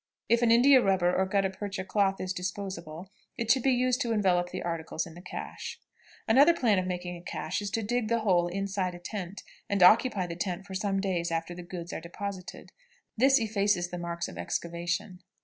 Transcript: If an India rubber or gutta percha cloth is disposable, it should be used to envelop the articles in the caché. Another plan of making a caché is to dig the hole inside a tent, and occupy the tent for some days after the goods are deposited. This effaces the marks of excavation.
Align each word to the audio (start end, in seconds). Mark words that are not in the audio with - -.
If 0.29 0.41
an 0.41 0.49
India 0.49 0.81
rubber 0.81 1.15
or 1.15 1.27
gutta 1.27 1.51
percha 1.51 1.85
cloth 1.85 2.19
is 2.19 2.33
disposable, 2.33 3.11
it 3.37 3.51
should 3.51 3.61
be 3.61 3.69
used 3.71 4.01
to 4.01 4.13
envelop 4.13 4.49
the 4.49 4.63
articles 4.63 5.05
in 5.05 5.13
the 5.13 5.21
caché. 5.21 5.77
Another 6.27 6.55
plan 6.55 6.79
of 6.79 6.87
making 6.87 7.15
a 7.17 7.21
caché 7.21 7.61
is 7.61 7.69
to 7.69 7.83
dig 7.83 8.07
the 8.07 8.21
hole 8.21 8.47
inside 8.47 8.95
a 8.95 8.99
tent, 8.99 9.43
and 9.69 9.83
occupy 9.83 10.25
the 10.25 10.35
tent 10.35 10.65
for 10.65 10.73
some 10.73 10.99
days 11.01 11.29
after 11.29 11.53
the 11.53 11.61
goods 11.61 11.93
are 11.93 12.01
deposited. 12.01 12.71
This 13.15 13.37
effaces 13.39 13.91
the 13.91 13.99
marks 13.99 14.27
of 14.27 14.39
excavation. 14.39 15.19